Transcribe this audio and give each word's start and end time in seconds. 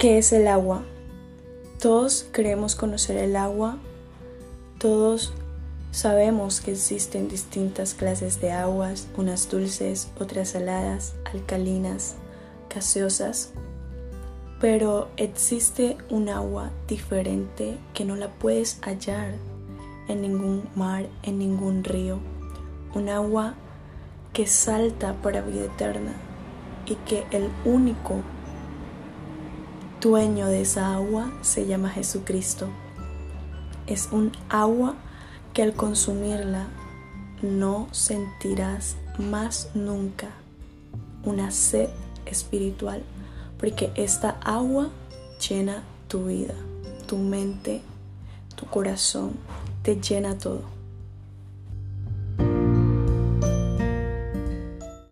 ¿Qué 0.00 0.16
es 0.16 0.32
el 0.32 0.48
agua? 0.48 0.82
Todos 1.78 2.26
creemos 2.32 2.74
conocer 2.74 3.18
el 3.18 3.36
agua, 3.36 3.76
todos 4.78 5.34
sabemos 5.90 6.62
que 6.62 6.70
existen 6.70 7.28
distintas 7.28 7.92
clases 7.92 8.40
de 8.40 8.50
aguas, 8.50 9.08
unas 9.18 9.50
dulces, 9.50 10.08
otras 10.18 10.48
saladas, 10.48 11.12
alcalinas, 11.30 12.14
gaseosas, 12.74 13.50
pero 14.58 15.08
existe 15.18 15.98
un 16.08 16.30
agua 16.30 16.70
diferente 16.88 17.76
que 17.92 18.06
no 18.06 18.16
la 18.16 18.30
puedes 18.30 18.80
hallar 18.80 19.34
en 20.08 20.22
ningún 20.22 20.66
mar, 20.74 21.10
en 21.24 21.38
ningún 21.38 21.84
río, 21.84 22.20
un 22.94 23.10
agua 23.10 23.52
que 24.32 24.46
salta 24.46 25.12
para 25.20 25.42
vida 25.42 25.66
eterna 25.66 26.14
y 26.86 26.94
que 26.94 27.26
el 27.32 27.50
único 27.66 28.22
dueño 30.00 30.46
de 30.46 30.62
esa 30.62 30.94
agua 30.94 31.30
se 31.42 31.66
llama 31.66 31.90
Jesucristo. 31.90 32.68
Es 33.86 34.08
un 34.12 34.32
agua 34.48 34.94
que 35.52 35.62
al 35.62 35.74
consumirla 35.74 36.68
no 37.42 37.88
sentirás 37.92 38.96
más 39.18 39.68
nunca 39.74 40.28
una 41.22 41.50
sed 41.50 41.90
espiritual, 42.24 43.02
porque 43.58 43.92
esta 43.94 44.30
agua 44.42 44.88
llena 45.48 45.82
tu 46.08 46.26
vida, 46.26 46.54
tu 47.06 47.18
mente, 47.18 47.82
tu 48.56 48.66
corazón, 48.66 49.32
te 49.82 50.00
llena 50.00 50.38
todo. 50.38 50.79